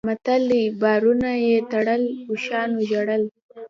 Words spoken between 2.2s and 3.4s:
اوښانو ژړل.